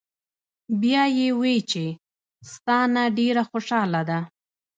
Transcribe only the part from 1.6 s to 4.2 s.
چې" ستا نه ډېره خوشاله ده